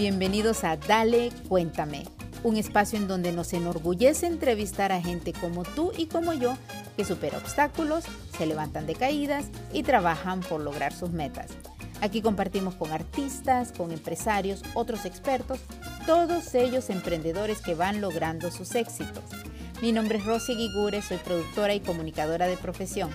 [0.00, 2.04] Bienvenidos a Dale, cuéntame,
[2.42, 6.56] un espacio en donde nos enorgullece entrevistar a gente como tú y como yo
[6.96, 8.06] que supera obstáculos,
[8.38, 11.48] se levantan de caídas y trabajan por lograr sus metas.
[12.00, 15.58] Aquí compartimos con artistas, con empresarios, otros expertos,
[16.06, 19.24] todos ellos emprendedores que van logrando sus éxitos.
[19.82, 23.10] Mi nombre es Rosy Guigure, soy productora y comunicadora de profesión.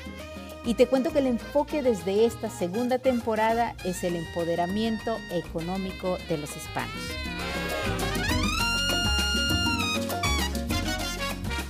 [0.65, 6.39] Y te cuento que el enfoque desde esta segunda temporada es el empoderamiento económico de
[6.39, 6.95] los hispanos.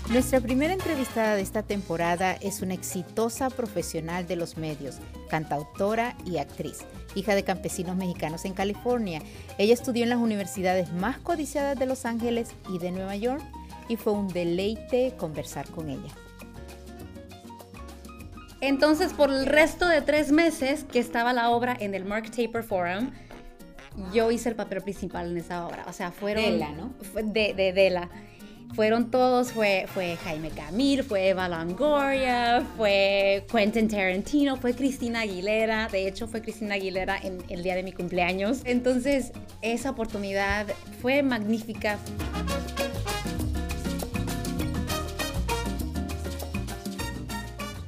[0.10, 6.38] Nuestra primera entrevistada de esta temporada es una exitosa profesional de los medios, cantautora y
[6.38, 9.22] actriz, hija de campesinos mexicanos en California.
[9.58, 13.44] Ella estudió en las universidades más codiciadas de Los Ángeles y de Nueva York
[13.90, 16.14] y fue un deleite conversar con ella.
[18.68, 22.64] Entonces, por el resto de tres meses que estaba la obra en el Mark Taper
[22.64, 23.12] Forum,
[24.12, 25.86] yo hice el papel principal en esa obra.
[25.88, 26.44] O sea, fueron...
[26.44, 26.94] Dela, ¿no?
[27.14, 28.10] De, de Dela.
[28.74, 35.88] Fueron todos, fue, fue Jaime Camil, fue Eva Longoria, fue Quentin Tarantino, fue Cristina Aguilera.
[35.88, 38.62] De hecho, fue Cristina Aguilera en el día de mi cumpleaños.
[38.66, 40.66] Entonces, esa oportunidad
[41.02, 42.00] fue magnífica.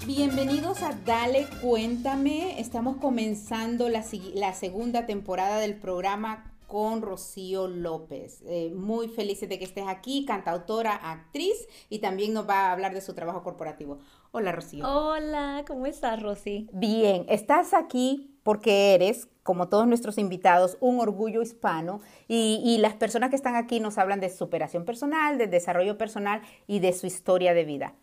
[0.08, 2.62] Bienvenidos a Dale, cuéntame.
[2.62, 4.06] Estamos comenzando la,
[4.36, 8.42] la segunda temporada del programa con Rocío López.
[8.46, 12.94] Eh, muy felices de que estés aquí, cantautora, actriz y también nos va a hablar
[12.94, 14.00] de su trabajo corporativo.
[14.32, 14.88] Hola Rocío.
[14.88, 16.70] Hola, ¿cómo estás Rosy?
[16.72, 22.94] Bien, estás aquí porque eres, como todos nuestros invitados, un orgullo hispano y, y las
[22.94, 27.08] personas que están aquí nos hablan de superación personal, de desarrollo personal y de su
[27.08, 27.94] historia de vida.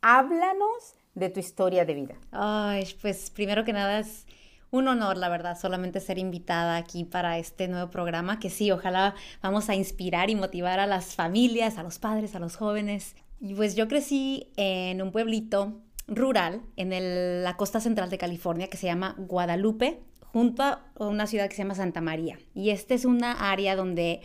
[0.00, 2.14] Háblanos de tu historia de vida.
[2.32, 4.26] Ay, pues primero que nada es
[4.70, 9.14] un honor, la verdad, solamente ser invitada aquí para este nuevo programa, que sí, ojalá
[9.42, 13.16] vamos a inspirar y motivar a las familias, a los padres, a los jóvenes.
[13.40, 18.76] Y pues yo crecí en un pueblito rural en la costa central de California que
[18.76, 20.00] se llama Guadalupe,
[20.32, 22.38] junto a una ciudad que se llama Santa María.
[22.54, 24.20] Y esta es una área donde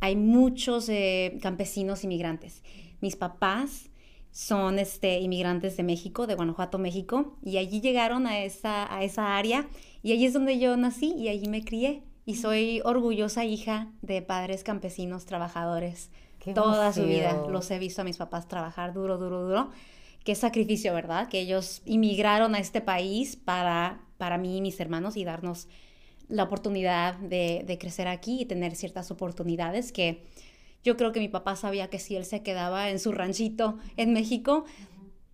[0.00, 2.62] hay muchos eh, campesinos inmigrantes.
[3.00, 3.90] Mis papás
[4.32, 9.36] son este, inmigrantes de México, de Guanajuato, México, y allí llegaron a esa, a esa
[9.36, 9.68] área
[10.02, 12.02] y allí es donde yo nací y allí me crié.
[12.24, 16.10] Y soy orgullosa hija de padres campesinos trabajadores.
[16.54, 19.70] Toda su vida los he visto a mis papás trabajar duro, duro, duro.
[20.24, 21.28] Qué sacrificio, ¿verdad?
[21.28, 25.68] Que ellos inmigraron a este país para, para mí y mis hermanos y darnos
[26.28, 30.24] la oportunidad de, de crecer aquí y tener ciertas oportunidades que
[30.84, 34.12] yo creo que mi papá sabía que si él se quedaba en su ranchito en
[34.12, 34.64] México,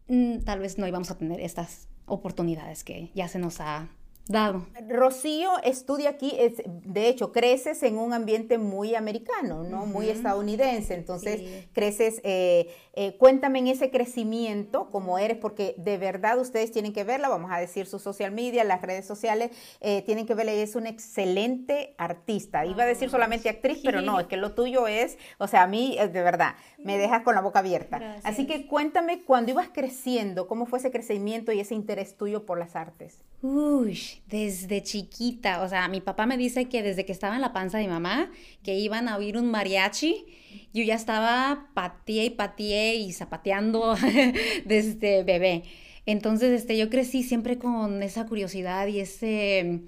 [0.08, 3.88] mm, tal vez no íbamos a tener estas oportunidades que ya se nos ha
[4.28, 4.66] dado.
[4.88, 9.86] Rocío estudia aquí, es, de hecho, creces en un ambiente muy americano, ¿no?
[9.86, 16.38] Muy estadounidense, entonces creces, eh, eh, cuéntame en ese crecimiento, como eres, porque de verdad
[16.38, 19.50] ustedes tienen que verla, vamos a decir su social media, las redes sociales,
[19.80, 24.02] eh, tienen que verla, ella es una excelente artista, iba a decir solamente actriz, pero
[24.02, 27.34] no, es que lo tuyo es, o sea, a mí, de verdad, me dejas con
[27.34, 28.18] la boca abierta.
[28.24, 32.58] Así que cuéntame, cuando ibas creciendo, ¿cómo fue ese crecimiento y ese interés tuyo por
[32.58, 33.24] las artes?
[33.40, 37.52] Uy, desde chiquita, o sea, mi papá me dice que desde que estaba en la
[37.52, 38.32] panza de mi mamá,
[38.64, 40.26] que iban a oír un mariachi,
[40.74, 43.94] yo ya estaba pateé y pateé y zapateando
[44.64, 45.62] desde bebé.
[46.04, 49.82] Entonces, este, yo crecí siempre con esa curiosidad y ese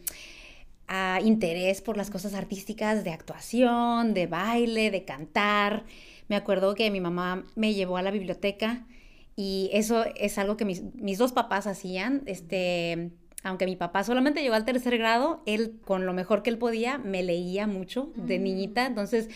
[0.86, 5.86] ah, interés por las cosas artísticas de actuación, de baile, de cantar.
[6.28, 8.86] Me acuerdo que mi mamá me llevó a la biblioteca
[9.34, 12.22] y eso es algo que mis, mis dos papás hacían.
[12.26, 13.10] Este,
[13.42, 16.98] aunque mi papá solamente llegó al tercer grado, él con lo mejor que él podía
[16.98, 18.42] me leía mucho de mm.
[18.42, 18.86] niñita.
[18.86, 19.28] Entonces,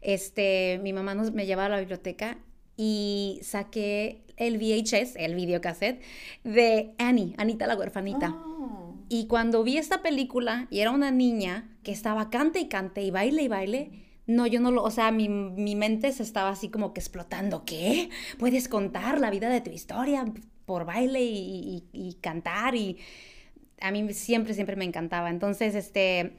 [0.00, 2.38] este, mi mamá nos, me llevaba a la biblioteca
[2.76, 6.00] y saqué el VHS, el videocassette,
[6.44, 8.30] de Annie, Anita la huerfanita.
[8.30, 8.94] Oh.
[9.08, 13.10] Y cuando vi esta película y era una niña que estaba cante y cante y
[13.10, 13.90] baile y baile,
[14.26, 17.64] no, yo no lo, o sea, mi, mente se estaba así como que explotando.
[17.64, 18.10] ¿Qué?
[18.38, 20.24] ¿Puedes contar la vida de tu historia
[20.64, 22.76] por baile y cantar?
[22.76, 22.98] Y
[23.80, 25.30] a mí siempre, siempre me encantaba.
[25.30, 26.36] Entonces, este,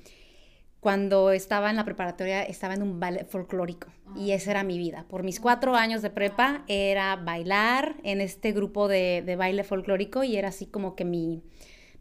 [0.80, 5.06] cuando estaba en la preparatoria, estaba en un ballet folclórico y esa era mi vida.
[5.08, 10.24] Por mis cuatro años de prepa era bailar en este grupo de, de baile folclórico
[10.24, 11.44] y era así como que mi,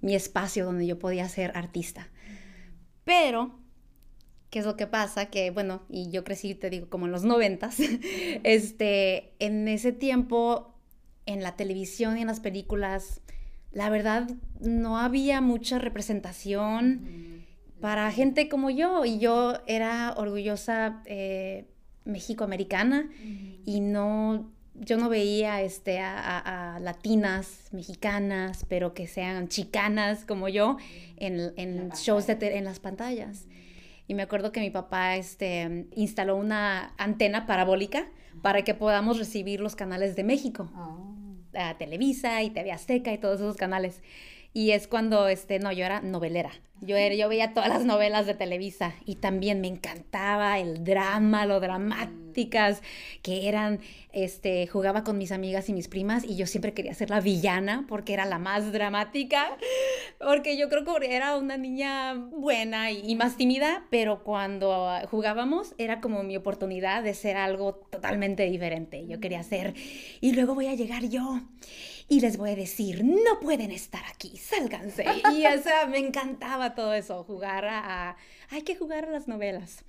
[0.00, 2.08] mi espacio donde yo podía ser artista.
[3.04, 3.60] Pero
[4.50, 5.26] ¿Qué es lo que pasa?
[5.26, 7.78] Que, bueno, y yo crecí, te digo, como en los noventas,
[8.42, 10.74] este, en ese tiempo,
[11.24, 13.20] en la televisión y en las películas,
[13.72, 14.28] la verdad
[14.60, 17.30] no había mucha representación.
[17.80, 19.04] para gente como yo.
[19.04, 21.66] Y yo era orgullosa eh,
[22.04, 23.08] mexicoamericana
[23.64, 30.76] y no, yo no veía este, a, latinas, mexicanas, pero que sean chicanas como yo
[31.16, 33.46] en, en shows de en las pantallas.
[34.06, 38.08] Y me acuerdo que mi papá este, instaló una antena parabólica
[38.42, 40.68] para que podamos recibir los canales de México.
[40.74, 41.19] Oh.
[41.78, 44.02] Televisa y TV Azteca y todos esos canales.
[44.52, 46.50] Y es cuando, este, no, yo era novelera.
[46.82, 51.44] Yo, era, yo veía todas las novelas de Televisa y también me encantaba el drama,
[51.44, 52.80] lo dramáticas
[53.22, 53.80] que eran,
[54.12, 57.84] este, jugaba con mis amigas y mis primas y yo siempre quería ser la villana
[57.86, 59.58] porque era la más dramática,
[60.18, 65.74] porque yo creo que era una niña buena y, y más tímida, pero cuando jugábamos
[65.76, 69.06] era como mi oportunidad de ser algo totalmente diferente.
[69.06, 69.74] Yo quería ser,
[70.22, 71.42] y luego voy a llegar yo
[72.10, 75.04] y les voy a decir, no pueden estar aquí, sálganse.
[75.32, 78.16] Y o sea, me encantaba todo eso, jugar a,
[78.50, 79.84] hay que jugar a las novelas.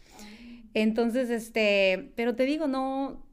[0.75, 3.25] Entonces, este, pero te digo, no,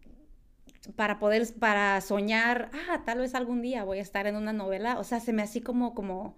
[0.97, 4.99] para poder, para soñar, ah, tal vez algún día voy a estar en una novela,
[4.99, 6.35] o sea, se me así como, como,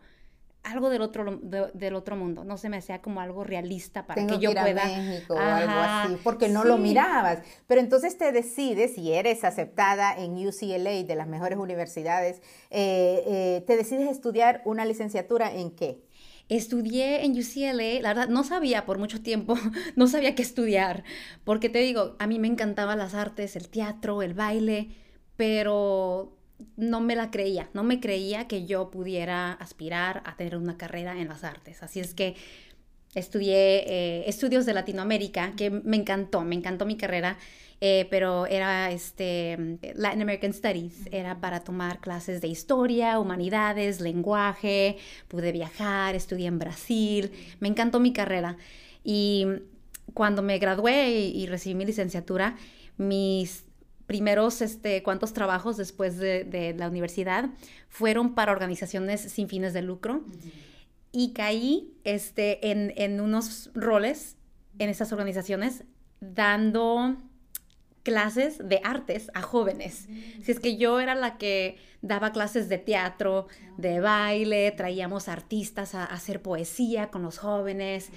[0.62, 2.44] algo del otro, del otro mundo.
[2.44, 4.84] No se me hacía como algo realista para que yo pueda.
[4.84, 7.40] México o algo así, porque no lo mirabas.
[7.66, 13.64] Pero entonces te decides, y eres aceptada en UCLA, de las mejores universidades, eh, eh,
[13.66, 16.02] te decides estudiar una licenciatura en qué?
[16.48, 19.54] Estudié en UCLA, la verdad no sabía por mucho tiempo,
[19.96, 21.04] no sabía qué estudiar,
[21.44, 24.88] porque te digo, a mí me encantaban las artes, el teatro, el baile,
[25.36, 26.39] pero
[26.76, 31.20] no me la creía, no me creía que yo pudiera aspirar a tener una carrera
[31.20, 31.82] en las artes.
[31.82, 32.36] Así es que
[33.14, 37.38] estudié eh, estudios de Latinoamérica, que me encantó, me encantó mi carrera,
[37.80, 44.98] eh, pero era este, Latin American Studies, era para tomar clases de historia, humanidades, lenguaje,
[45.28, 48.56] pude viajar, estudié en Brasil, me encantó mi carrera.
[49.02, 49.46] Y
[50.14, 52.56] cuando me gradué y recibí mi licenciatura,
[52.98, 53.64] mis
[54.10, 57.48] primeros este, cuantos trabajos después de, la universidad
[57.88, 60.24] fueron para organizaciones sin fines de lucro.
[61.12, 64.36] Y caí este, en, en unos roles
[64.80, 65.84] en esas organizaciones
[66.20, 67.18] dando
[68.02, 70.08] clases de artes a jóvenes.
[70.42, 73.46] Si es que yo era la que daba clases de teatro,
[73.76, 78.10] de baile, traíamos artistas a, hacer poesía con los jóvenes.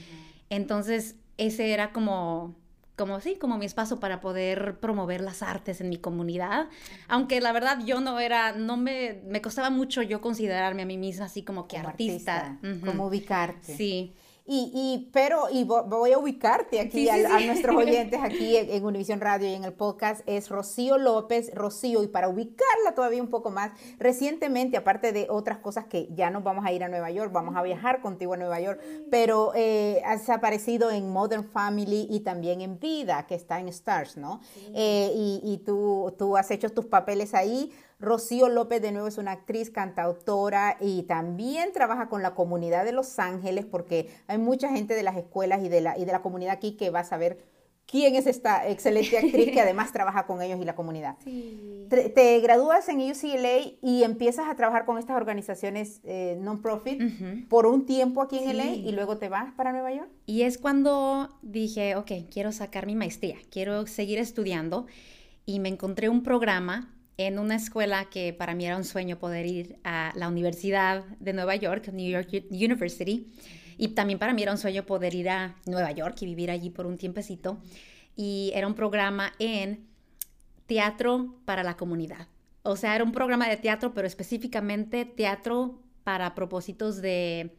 [0.49, 2.55] Entonces, ese era como
[2.95, 6.67] como sí, como mi espacio para poder promover las artes en mi comunidad.
[7.07, 10.97] Aunque la verdad yo no era, no me, me costaba mucho yo considerarme a mí
[10.97, 12.59] misma así como que artista.
[12.85, 13.75] Como ubicarte.
[13.75, 14.13] Sí.
[14.45, 19.21] Y, y, pero, y voy a ubicarte aquí a, nuestros oyentes aquí en, en Univisión
[19.21, 21.49] Radio y en el podcast, es Rocío López.
[21.53, 26.29] Rocío, y para ubicarla todavía un poco más, recientemente, aparte de otras cosas que ya
[26.29, 29.53] nos vamos a ir a Nueva York, vamos a viajar contigo a Nueva York, pero
[29.55, 34.41] eh, has aparecido en Modern Family y también en Vida, que está en Stars, ¿no?
[34.73, 37.71] Eh, y, y tú, tú has hecho tus papeles ahí.
[37.99, 42.91] Rocío López de nuevo es una actriz, cantautora y también trabaja con la comunidad de
[42.91, 46.21] Los Ángeles porque hay mucha gente de las escuelas y de la, y de la
[46.21, 47.39] comunidad aquí que va a saber
[47.85, 51.17] quién es esta excelente actriz que además trabaja con ellos y la comunidad.
[51.23, 57.85] Te, gradúas en UCLA y empiezas a trabajar con estas organizaciones eh, non-profit por un
[57.85, 60.09] tiempo aquí en LA y luego te vas para Nueva York.
[60.25, 64.87] Y es cuando dije, ok, quiero sacar mi maestría, quiero seguir estudiando
[65.45, 69.45] y me encontré un programa en una escuela que para mí era un sueño poder
[69.45, 73.31] ir a la Universidad de Nueva York, New York University,
[73.77, 76.69] y también para mí era un sueño poder ir a Nueva York y vivir allí
[76.69, 77.59] por un tiempecito.
[78.15, 79.87] Y era un programa en
[80.67, 82.27] teatro para la comunidad.
[82.61, 87.57] O sea, era un programa de teatro, pero específicamente teatro para propósitos de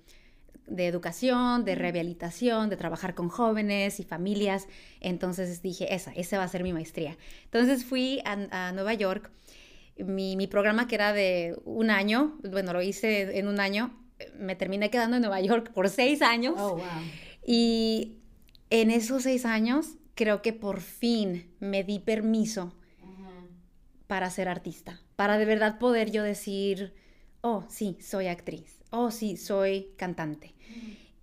[0.66, 4.66] de educación, de rehabilitación, de trabajar con jóvenes y familias.
[5.00, 7.16] Entonces dije, esa, esa va a ser mi maestría.
[7.44, 9.30] Entonces fui a, Nueva York.
[9.96, 13.94] Mi, mi, programa que era de un año, bueno, lo hice en un año,
[14.36, 16.54] me terminé quedando en Nueva York por seis años.
[16.58, 16.86] Oh, wow.
[17.46, 18.18] Y
[18.70, 22.74] en esos seis años creo que por fin me di permiso
[24.06, 26.94] para ser artista, para de verdad poder yo decir,
[27.40, 30.54] oh, sí, soy actriz, oh, sí, soy cantante.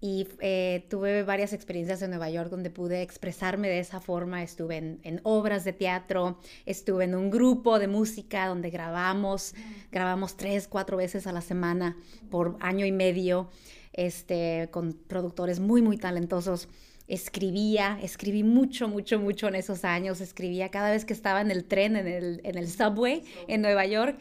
[0.03, 4.41] Y eh, tuve varias experiencias en Nueva York donde pude expresarme de esa forma.
[4.41, 9.53] Estuve en, obras de teatro, estuve en un grupo de música donde grabamos,
[9.91, 11.97] grabamos tres, cuatro veces a la semana
[12.31, 13.51] por año y medio,
[13.93, 16.67] este, con productores muy, muy talentosos.
[17.07, 20.19] Escribía, escribí mucho, mucho, mucho en esos años.
[20.19, 23.85] Escribía cada vez que estaba en el tren, en el, en el subway en Nueva
[23.85, 24.17] York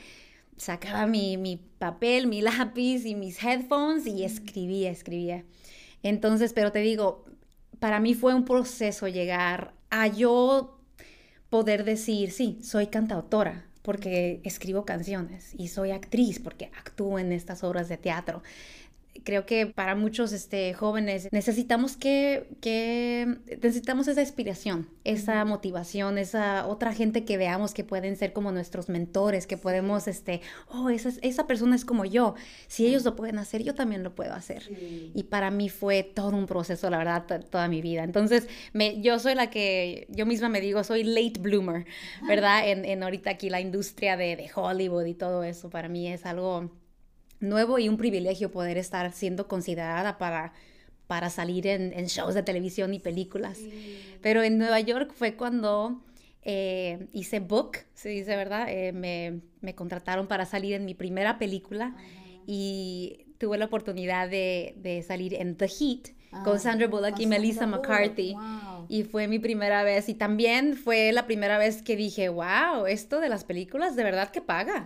[0.61, 5.45] sacaba mi, mi, papel, mi lápiz y mis headphones y escribía, escribía.
[6.03, 7.25] Entonces, pero te digo,
[7.79, 10.79] para mí fue un proceso llegar a yo
[11.49, 17.65] poder decir, sí, soy cantautora porque escribo canciones y soy actriz porque actúo en estas
[17.65, 18.43] obras de teatro
[19.25, 26.67] creo que para muchos este, jóvenes necesitamos que, que, necesitamos esa inspiración, esa motivación, esa
[26.67, 31.11] otra gente que veamos que pueden ser como nuestros mentores, que podemos, este, oh, esa,
[31.23, 32.35] esa persona es como yo,
[32.67, 34.63] si ellos lo pueden hacer, yo también lo puedo hacer.
[35.15, 38.05] Y para mí fue todo un proceso, la verdad, toda mi vida.
[38.05, 41.87] Entonces, me, yo soy la que, yo misma me digo, soy late bloomer,
[42.27, 42.69] ¿verdad?
[42.69, 46.27] En, en ahorita aquí la industria de, de Hollywood y todo eso, para mí es
[46.27, 46.71] algo
[47.41, 50.53] nuevo y un privilegio poder estar siendo considerada para,
[51.07, 53.59] para salir en, shows de televisión y películas.
[54.23, 56.03] Pero en Nueva York fue cuando
[56.43, 58.67] eh, hice book, se dice, ¿verdad?
[58.69, 61.97] Eh, me, me, contrataron para salir en mi primera película
[62.47, 67.27] y tuve la oportunidad de, de salir en The Heat con ah, Sandra Bullock y
[67.27, 68.37] Melissa McCarthy.
[68.91, 70.09] Y fue mi primera vez.
[70.09, 74.33] Y también fue la primera vez que dije, wow, esto de las películas de verdad
[74.33, 74.83] que paga.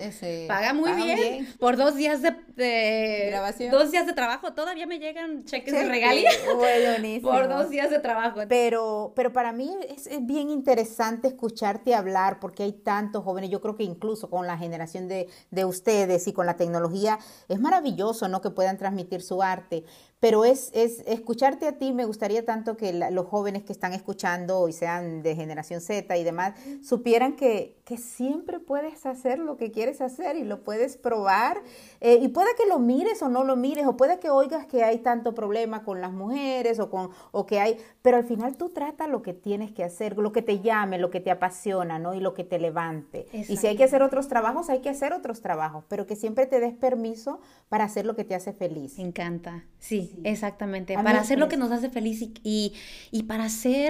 [0.47, 1.49] paga muy bien.
[1.59, 3.71] Por dos días de, grabación.
[3.71, 4.53] Dos días de trabajo.
[4.53, 6.29] Todavía me llegan cheques de regalía.
[7.23, 8.41] Por dos días de trabajo.
[8.47, 13.49] Pero, pero para mí es, bien interesante escucharte hablar porque hay tantos jóvenes.
[13.49, 17.19] Yo creo que incluso con la generación de, de ustedes y con la tecnología
[17.49, 18.43] es maravilloso, ¿no?
[18.43, 19.85] Que puedan transmitir su arte
[20.25, 24.69] pero es, es, escucharte a ti, me gustaría tanto que los jóvenes que están escuchando
[24.69, 29.71] y sean de generación Z y demás, supieran que, que siempre puedes hacer lo que
[29.71, 31.63] quieres hacer y lo puedes probar.
[32.01, 34.85] Eh, y puede que lo mires o no lo mires, o puede que oigas que
[34.85, 38.71] hay tanto problema con las mujeres o, con, o que hay, pero al final tú
[38.71, 42.15] trata lo que tienes que hacer, lo que te llame, lo que te apasiona, ¿no?
[42.15, 43.27] Y lo que te levante.
[43.33, 46.47] Y si hay que hacer otros trabajos, hay que hacer otros trabajos, pero que siempre
[46.47, 48.99] te des permiso para hacer lo que te hace feliz.
[48.99, 50.95] Me encanta, sí, exactamente.
[50.95, 52.73] Para hacer lo que nos hace feliz y, y,
[53.11, 53.84] y para hacer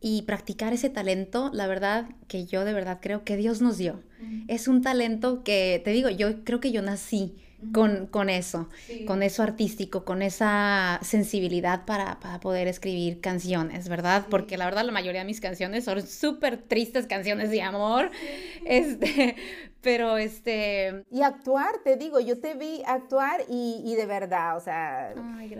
[0.00, 4.00] y practicar ese talento, la verdad que yo de verdad creo que Dios nos dio.
[4.48, 7.36] Es un talento que, te digo, yo creo que yo nací
[7.72, 8.68] con, con eso,
[9.06, 14.26] con eso artístico, con esa sensibilidad para, para poder escribir canciones, ¿verdad?
[14.30, 18.10] Porque la verdad la mayoría de mis canciones son súper tristes canciones de amor,
[18.64, 19.36] este,
[19.82, 21.04] pero este...
[21.10, 25.14] Y actuar, te digo, yo te vi actuar y, y de verdad, o sea,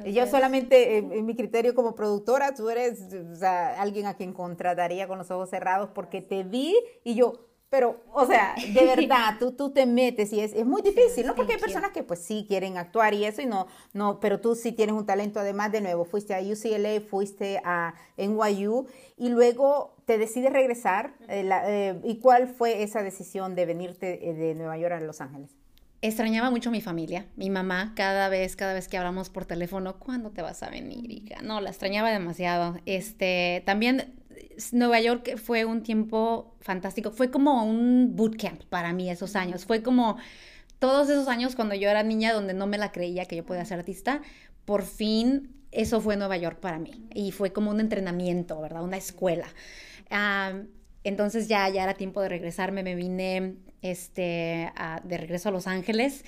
[0.07, 5.07] yo solamente, en, mi criterio como productora, tú eres o sea, alguien a quien contrataría
[5.07, 9.53] con los ojos cerrados porque te vi y yo pero, o sea, de verdad, tú,
[9.53, 11.37] tú te metes y es, es muy difícil, ¿no?
[11.37, 14.57] Porque hay personas que pues sí quieren actuar y eso y no, no, pero tú
[14.57, 18.87] sí tienes un talento además, de nuevo, fuiste a UCLA, fuiste a NYU
[19.17, 21.15] y luego te decides regresar.
[21.29, 25.21] Eh, eh, ¿Y cuál fue esa decisión de venirte eh, de Nueva York a Los
[25.21, 25.51] Ángeles?
[26.03, 29.99] Extrañaba mucho a mi familia, mi mamá, cada vez, cada vez que hablamos por teléfono,
[29.99, 31.43] ¿cuándo te vas a venir, hija?
[31.43, 32.79] No, la extrañaba demasiado.
[32.87, 34.20] Este, también
[34.73, 37.11] Nueva York fue un tiempo fantástico.
[37.11, 39.65] Fue como un bootcamp para mí esos años.
[39.65, 40.17] Fue como
[40.79, 43.65] todos esos años cuando yo era niña donde no me la creía que yo podía
[43.65, 44.23] ser artista.
[44.65, 47.07] Por fin eso fue Nueva York para mí.
[47.15, 48.83] Y fue como un entrenamiento, ¿verdad?
[48.83, 49.49] Una escuela.
[51.05, 52.83] entonces ya, ya era tiempo de regresarme.
[52.83, 54.73] Me vine este,
[55.05, 56.25] de regreso a Los Ángeles.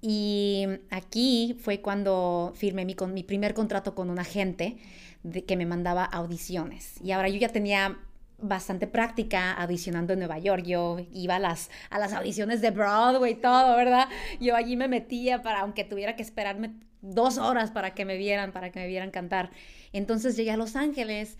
[0.00, 4.76] Y aquí fue cuando firmé mi, mi primer contrato con un agente
[5.22, 7.00] de que me mandaba audiciones.
[7.02, 7.98] Y ahora yo ya tenía
[8.40, 10.64] bastante práctica audicionando en Nueva York.
[10.64, 14.08] Yo iba a las, a las audiciones de Broadway y todo, ¿verdad?
[14.40, 18.52] Yo allí me metía para, aunque tuviera que esperarme dos horas para que me vieran,
[18.52, 19.50] para que me vieran cantar.
[19.92, 21.36] Entonces llegué a Los Ángeles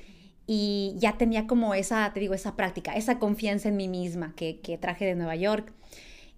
[0.47, 4.61] y ya tenía como esa, te digo, esa práctica, esa confianza en mí misma que,
[4.61, 5.73] que traje de Nueva York.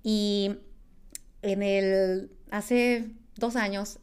[0.02, 0.56] Y
[1.42, 3.98] en el, hace dos años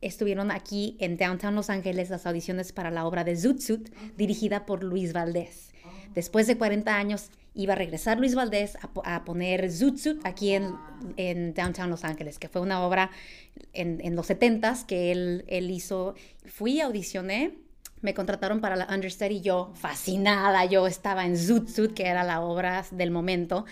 [0.00, 4.66] estuvieron aquí en Downtown Los Ángeles las audiciones para la obra de Zoot Suit, dirigida
[4.66, 5.72] por Luis Valdés.
[6.14, 10.74] Después de 40 años iba a regresar Luis Valdés a, poner Zoot Suit aquí en,
[11.16, 13.10] en, Downtown Los Ángeles, que fue una obra
[13.72, 16.14] en, en los 70s que él, él hizo.
[16.46, 17.58] Fui, audicioné,
[18.00, 22.40] me contrataron para la understudy yo fascinada, yo estaba en Zoot Suit, que era la
[22.40, 23.64] obra del momento.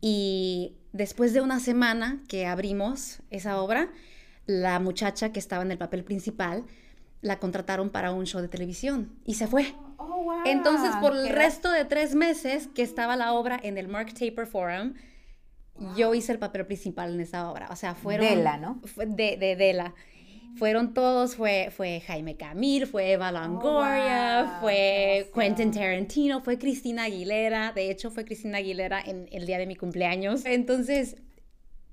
[0.00, 3.90] Y después de una semana que abrimos esa obra,
[4.46, 6.64] la muchacha que estaba en el papel principal
[7.20, 9.74] la contrataron para un show de televisión y se fue.
[9.96, 14.12] Oh, Entonces, por el resto de tres meses que estaba la obra en el Mark
[14.12, 14.94] Taper Forum,
[15.96, 17.68] yo hice el papel principal en esa obra.
[17.70, 18.26] O sea, fueron...
[18.26, 18.80] Dela, ¿no?
[18.96, 19.94] De, de Dela.
[20.56, 27.04] Fueron todos, fue, fue Jaime Camil, fue Eva oh, Longoria, fue Quentin Tarantino, fue Cristina
[27.04, 27.72] Aguilera.
[27.72, 30.44] De hecho, fue Cristina Aguilera en el día de mi cumpleaños.
[30.44, 31.16] Entonces,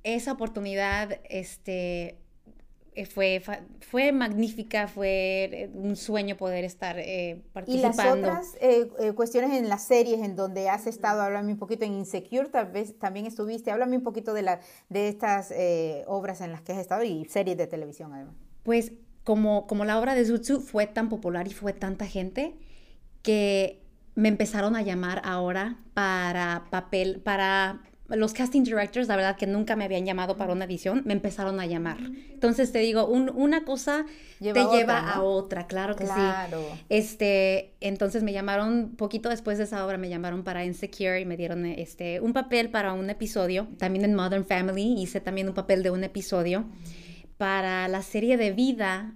[0.03, 2.19] esa oportunidad, este,
[3.13, 3.41] fue,
[3.79, 8.17] fue magnífica, fue eh, un sueño poder estar eh, participando.
[8.17, 11.93] Y las otras cuestiones en las series en donde has estado, háblame un poquito en
[11.93, 15.53] Insecure, tal vez también estuviste, háblame un poquito de, la, de estas
[16.07, 18.35] obras en las que has estado y series de televisión además.
[18.63, 18.91] Pues
[19.23, 22.55] como, como la obra de Zutsu fue tan popular y fue tanta gente
[23.21, 23.81] que
[24.15, 27.81] me empezaron a llamar ahora para papel, para
[28.15, 31.59] los casting directors, la verdad que nunca me habían llamado para una edición, me empezaron
[31.59, 31.97] a llamar.
[32.31, 34.05] Entonces te digo, una cosa
[34.39, 36.11] te lleva a otra, claro que sí.
[36.89, 41.37] Este, entonces me llamaron, poquito después de esa obra, me llamaron para Insecure y me
[41.37, 43.67] dieron este, un papel para un episodio.
[43.77, 46.65] También en Modern Family hice también un papel de un episodio.
[47.37, 49.15] Para la serie de vida,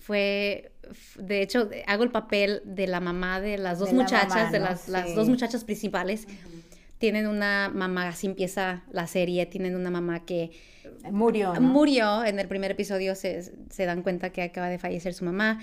[0.00, 0.72] fue,
[1.16, 5.14] de hecho, hago el papel de la mamá de las dos muchachas, de las, las,
[5.14, 6.26] dos muchachas principales
[7.06, 10.50] tienen una mamá, así empieza la serie, tienen una mamá que
[11.12, 11.54] murió.
[11.60, 15.60] Murió, en el primer episodio se, dan cuenta que acaba de fallecer su mamá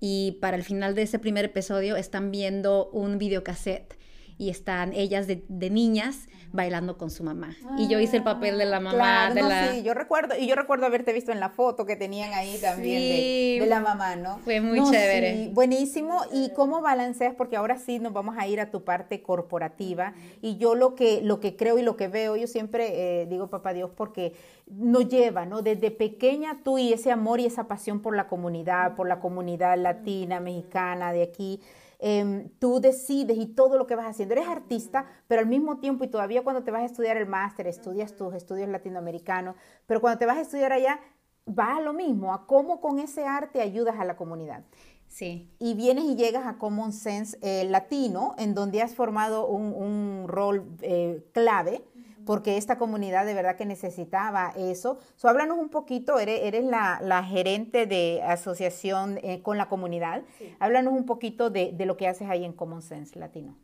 [0.00, 3.98] y para el final de ese primer episodio están viendo un videocassette
[4.38, 7.54] y están ellas de, de niñas bailando con su mamá.
[7.78, 9.30] y yo hice el papel de la mamá.
[9.32, 9.72] de la...
[9.72, 13.60] Sí, yo recuerdo, y yo recuerdo haberte visto en la foto que tenían ahí también
[13.60, 14.38] de, la mamá, ¿no?
[14.38, 15.50] Fue muy chévere.
[15.52, 16.22] buenísimo.
[16.32, 17.34] ¿Y cómo balanceas?
[17.34, 20.14] Porque ahora sí nos vamos a ir a tu parte corporativa.
[20.40, 23.48] Y yo lo que, lo que creo y lo que veo, yo siempre eh, digo,
[23.48, 24.34] papá Dios, porque
[24.66, 25.62] nos lleva, ¿no?
[25.62, 29.76] Desde pequeña tú y ese amor y esa pasión por la comunidad, por la comunidad
[29.78, 31.60] latina, mexicana, de aquí.
[31.98, 34.34] Em, tú decides y todo lo que vas haciendo.
[34.34, 37.66] Eres artista, pero al mismo tiempo y todavía cuando te vas a estudiar el máster,
[37.66, 41.00] estudias tus estudios latinoamericanos, pero cuando te vas a estudiar allá,
[41.48, 44.64] va a lo mismo, a cómo con ese arte ayudas a la comunidad.
[45.08, 45.48] Sí.
[45.58, 50.66] Y vienes y llegas a Common Sense eh, Latino, en donde has formado un, rol
[50.82, 51.84] eh, clave
[52.26, 54.98] porque esta comunidad de verdad que necesitaba eso.
[55.14, 60.22] So, háblanos un poquito, eres, eres la, gerente de asociación eh, con la comunidad.
[60.58, 63.56] Háblanos un poquito de, lo que haces ahí en Common Sense Latino.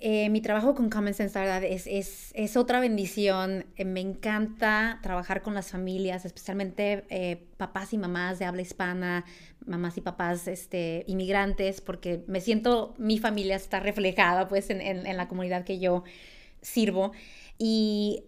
[0.00, 3.66] Eh, mi trabajo con Common Sense, verdad, es, es, otra bendición.
[3.76, 9.26] Eh, me encanta trabajar con las familias, especialmente papás y mamás de habla hispana,
[9.66, 15.16] mamás y papás este, inmigrantes, porque me siento, mi familia está reflejada pues en, en
[15.16, 16.04] la comunidad que yo
[16.62, 17.12] sirvo
[17.58, 18.24] y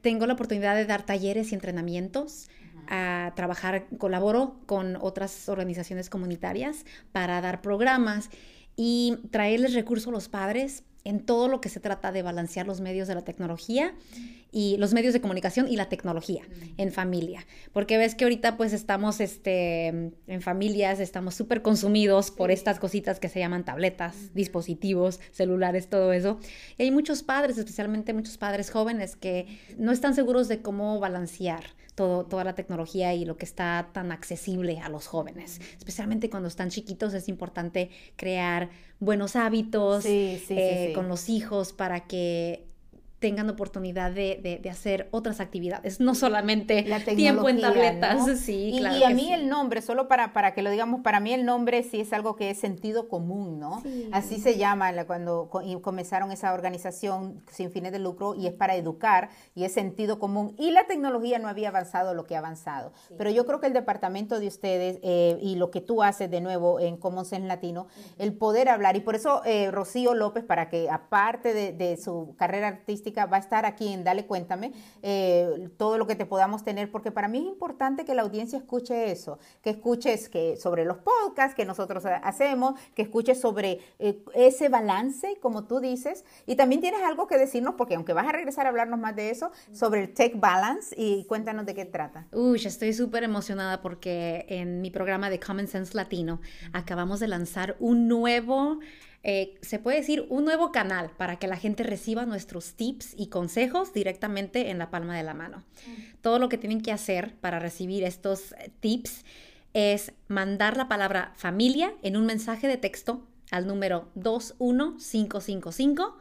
[0.00, 2.48] tengo la oportunidad de dar talleres y entrenamientos
[2.88, 8.28] a trabajar, colaboro con otras organizaciones comunitarias para dar programas
[8.76, 12.80] y traerles recursos a los padres en todo lo que se trata de balancear los
[12.80, 13.94] medios de la tecnología
[14.54, 16.42] y los medios de comunicación y la tecnología
[16.76, 17.44] en familia.
[17.72, 23.18] Porque ves que ahorita pues estamos este, en familias, estamos súper consumidos por estas cositas
[23.18, 26.38] que se llaman tabletas, dispositivos, celulares, todo eso.
[26.78, 31.64] Y hay muchos padres, especialmente muchos padres jóvenes, que no están seguros de cómo balancear
[31.96, 35.60] todo, toda la tecnología y lo que está tan accesible a los jóvenes.
[35.76, 42.72] Especialmente cuando están chiquitos es importante crear buenos hábitos eh, con los hijos para que
[43.24, 46.84] tengan oportunidad de, de, hacer otras actividades, no solamente
[47.16, 48.38] tiempo en tabletas.
[48.38, 51.32] Sí, y, y a mí el nombre, solo para, para que lo digamos, para mí
[51.32, 53.82] el nombre sí es algo que es sentido común, ¿no?
[54.12, 55.48] Así se llama cuando
[55.80, 60.54] comenzaron esa organización sin fines de lucro y es para educar y es sentido común.
[60.58, 62.92] Y la tecnología no había avanzado lo que ha avanzado.
[63.16, 66.42] Pero yo creo que el departamento de ustedes eh, y lo que tú haces de
[66.42, 67.86] nuevo en Common Sense Latino,
[68.18, 72.34] el poder hablar, y por eso eh, Rocío López, para que aparte de, de su
[72.36, 74.72] carrera artística, va a estar aquí en Dale Cuéntame,
[75.02, 78.58] eh, todo lo que te podamos tener, porque para mí es importante que la audiencia
[78.58, 84.22] escuche eso, que escuches que sobre los podcasts que nosotros hacemos, que escuches sobre eh,
[84.34, 88.32] ese balance, como tú dices, y también tienes algo que decirnos, porque aunque vas a
[88.32, 92.26] regresar a hablarnos más de eso, sobre el Tech Balance, y cuéntanos de qué trata.
[92.32, 96.40] Uy, estoy súper emocionada porque en mi programa de Common Sense Latino
[96.72, 98.78] acabamos de lanzar un nuevo
[99.26, 103.28] eh, se puede decir, un nuevo canal para que la gente reciba nuestros tips y
[103.28, 105.64] consejos directamente en la palma de la mano.
[106.20, 109.24] Todo lo que tienen que hacer para recibir estos eh, tips
[109.72, 116.18] es mandar la palabra familia en un mensaje de texto al número 21555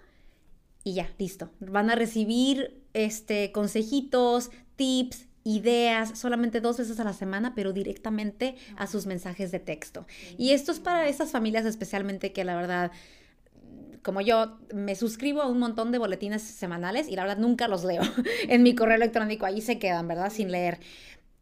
[0.86, 1.50] y ya, listo.
[1.60, 8.56] Van a recibir este consejitos, tips, ideas solamente dos veces a la semana, pero directamente
[8.78, 10.06] a sus mensajes de texto.
[10.38, 12.92] Y esto es para esas familias especialmente que la verdad
[14.04, 17.84] como yo me suscribo a un montón de boletines semanales y la verdad nunca los
[17.84, 18.02] leo
[18.48, 20.30] en mi correo electrónico, ahí se quedan, ¿verdad?
[20.30, 20.80] Sin leer.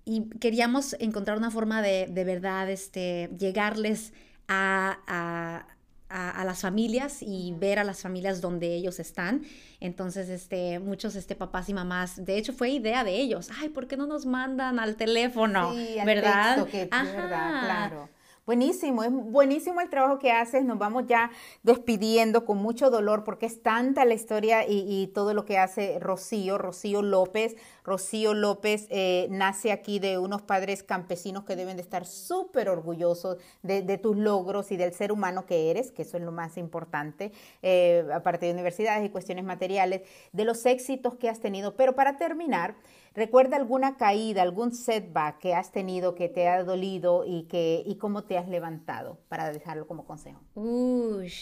[0.05, 4.13] Y queríamos encontrar una forma de, de verdad este, llegarles
[4.47, 5.67] a, a,
[6.11, 9.43] las familias y ver a las familias donde ellos están.
[9.79, 13.87] Entonces, este, muchos este, papás y mamás, de hecho fue idea de ellos, ay, ¿por
[13.87, 15.73] qué no nos mandan al teléfono?
[15.73, 16.65] Sí, ¿verdad?
[16.67, 17.63] que, ¿verdad?
[17.65, 18.09] Claro.
[18.43, 20.65] Buenísimo, es buenísimo el trabajo que haces.
[20.65, 21.29] Nos vamos ya
[21.61, 26.57] despidiendo con mucho dolor porque es tanta la historia y, todo lo que hace Rocío,
[26.57, 27.55] Rocío López.
[27.83, 33.37] Rocío López eh, nace aquí de unos padres campesinos que deben de estar súper orgullosos
[33.61, 37.31] de, tus logros y del ser humano que eres, que eso es lo más importante,
[37.61, 40.01] eh, aparte de universidades y cuestiones materiales,
[40.31, 41.75] de los éxitos que has tenido.
[41.75, 42.73] Pero para terminar,
[43.13, 47.95] ¿Recuerda alguna caída, algún setback que has tenido que te ha dolido y, que, y
[47.95, 50.39] cómo te has levantado para dejarlo como consejo?
[50.55, 51.33] Uy,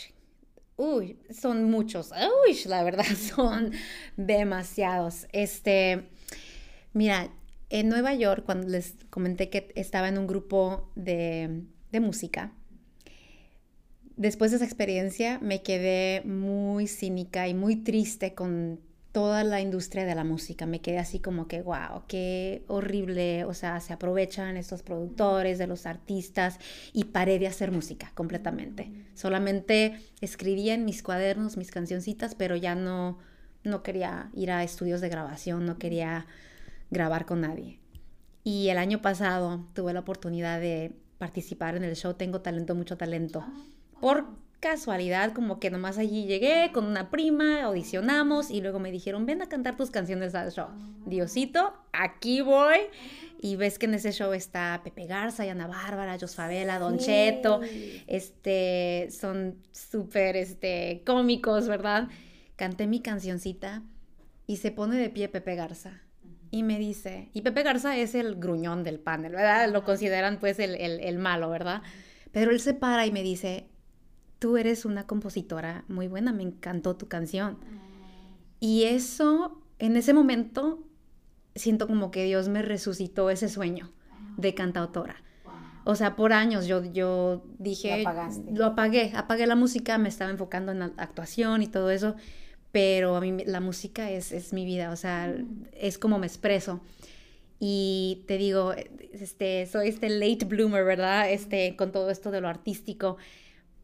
[0.78, 2.12] uy, son muchos.
[2.12, 3.06] Uy, la verdad,
[3.36, 3.72] son
[4.18, 5.28] demasiados.
[5.32, 6.10] Este,
[6.94, 7.30] mira,
[7.70, 12.52] en Nueva York, cuando les comenté que estaba en un grupo de, de música,
[14.18, 20.06] después de esa experiencia me quedé muy cínica y muy triste con toda la industria
[20.06, 20.66] de la música.
[20.66, 25.68] Me quedé así como que, wow, qué horrible, o sea, se aprovechan estos productores de
[25.68, 26.60] los artistas
[26.94, 28.92] y paré de hacer música completamente.
[29.16, 33.18] Solamente escribía en mis cuadernos mis cancioncitas, pero ya no,
[33.64, 36.28] no quería ir a estudios de grabación, no quería
[36.92, 37.80] grabar con nadie.
[38.44, 42.98] Y el año pasado tuve la oportunidad de participar en el show Tengo Talento, Mucho
[42.98, 43.46] Talento.
[44.00, 44.28] Por
[44.60, 49.42] casualidad, como que nomás allí llegué con una prima, audicionamos y luego me dijeron, ven
[49.42, 50.68] a cantar tus canciones al show.
[51.06, 52.78] Diosito, aquí voy.
[53.42, 57.62] Y ves que en ese show está Pepe Garza, Ana Bárbara, Jos Favela, Don Cheto,
[58.08, 62.10] este, son súper este, cómicos, ¿verdad?
[62.58, 63.82] Canté mi cancioncita
[64.46, 66.02] y se pone de pie Pepe Garza
[66.52, 69.70] y me dice, y Pepe Garza es el gruñón del panel, ¿verdad?
[69.70, 71.82] Lo consideran pues el, el malo, ¿verdad?
[72.34, 73.70] Pero él se para y me dice,
[74.40, 77.58] tú eres una compositora muy buena, me encantó tu canción.
[78.60, 80.84] Y eso, en ese momento,
[81.56, 83.92] siento como que Dios me resucitó ese sueño
[84.38, 85.22] de cantautora.
[85.86, 88.04] O sea, por años yo, yo dije,
[88.52, 92.16] lo, apagué, apagué la música, me estaba enfocando en la actuación y todo eso,
[92.72, 95.34] pero a mí la música es, es mi vida, o sea,
[95.74, 96.82] es como me expreso.
[97.60, 98.74] Y te digo,
[99.12, 101.30] este, soy este late bloomer, ¿verdad?
[101.30, 103.18] Este, con todo esto de lo artístico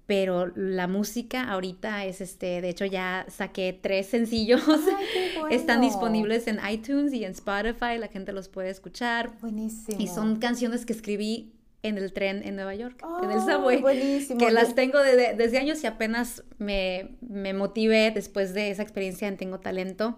[0.08, 4.62] pero la música ahorita es este, de hecho ya saqué tres sencillos,
[5.50, 9.34] están disponibles en iTunes y en Spotify, la gente los puede escuchar.
[9.42, 9.98] Buenísimo.
[10.00, 13.82] Y son canciones que escribí en el tren en Nueva York, en el subway.
[13.82, 14.40] Buenísimo.
[14.40, 19.38] Que las tengo desde años y apenas me, me motivé después de esa experiencia en
[19.38, 20.18] Tengo Talento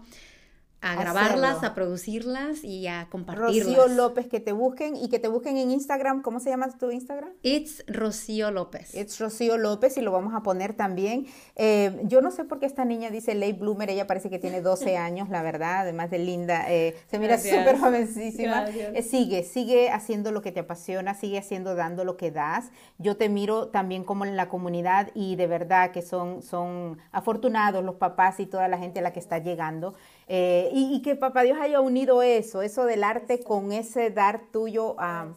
[0.80, 3.66] a grabarlas, a producirlas y a compartirlas.
[3.66, 6.22] Rocío López, que te busquen y que te busquen en Instagram.
[6.22, 7.30] ¿Cómo se llama tu Instagram?
[7.42, 8.94] It's Rocío López.
[8.94, 11.26] It's Rocío López y lo vamos a poner también.
[11.56, 14.62] Eh, yo no sé por qué esta niña dice late bloomer, ella parece que tiene
[14.62, 16.70] 12 años, la verdad, además de linda.
[16.70, 18.66] Eh, se mira súper jovencísima.
[18.68, 22.70] Eh, sigue, sigue haciendo lo que te apasiona, sigue haciendo, dando lo que das.
[22.98, 27.84] Yo te miro también como en la comunidad y de verdad que son, son afortunados
[27.84, 29.94] los papás y toda la gente a la que está llegando.
[30.28, 34.94] Eh, y, que papá Dios haya unido eso, eso del arte con ese dar tuyo
[34.98, 35.34] a,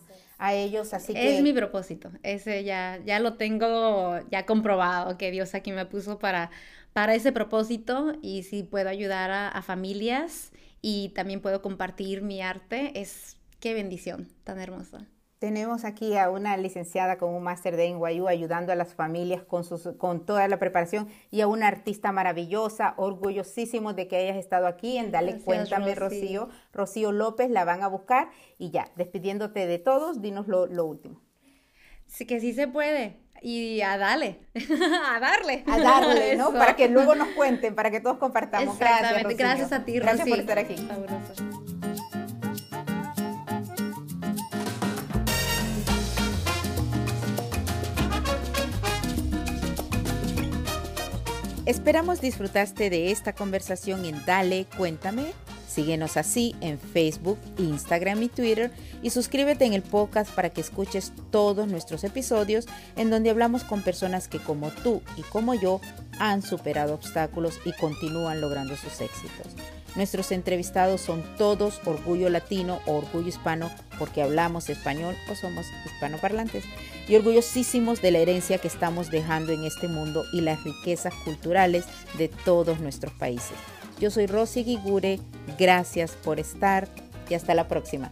[0.53, 1.37] ellos, así que...
[1.37, 6.17] Es mi propósito, ese ya, ya lo tengo ya comprobado, que Dios aquí me puso
[6.17, 6.49] para,
[6.93, 10.51] para ese propósito y si puedo ayudar a familias
[10.81, 15.07] y también puedo compartir mi arte, es qué bendición tan hermosa.
[15.41, 19.63] Tenemos aquí a una licenciada con un máster de NYU ayudando a las familias con,
[19.63, 24.67] sus, con toda la preparación y a una artista maravillosa, orgullosísimo de que hayas estado
[24.67, 26.49] aquí en Dale Cuéntame, Rocío.
[26.71, 31.19] Rocío López, la van a buscar y ya, despidiéndote de todos, dinos lo, último.
[32.05, 33.17] Sí, que sí se puede.
[33.41, 35.63] Y a darle, a darle.
[35.65, 36.53] A darle, ¿no?
[36.53, 38.77] Para que luego nos cuenten, para que todos compartamos.
[38.77, 39.37] Gracias, Rocío.
[39.39, 40.01] Gracias a ti, Rocío.
[40.03, 40.75] Gracias por estar aquí.
[51.67, 55.25] Esperamos disfrutaste de esta conversación en Dale, cuéntame.
[55.67, 58.71] Síguenos así en Facebook, Instagram y Twitter
[59.03, 63.83] y suscríbete en el podcast para que escuches todos nuestros episodios en donde hablamos con
[63.83, 65.79] personas que como tú y como yo
[66.19, 69.47] han superado obstáculos y continúan logrando sus éxitos.
[69.95, 76.63] Nuestros entrevistados son todos orgullo latino o orgullo hispano porque hablamos español o somos hispanoparlantes
[77.07, 81.85] y orgullosísimos de la herencia que estamos dejando en este mundo y las riquezas culturales
[82.17, 83.57] de todos nuestros países.
[83.99, 85.19] Yo soy Rosy Guigure,
[85.59, 86.87] gracias por estar
[87.29, 88.11] y hasta la próxima.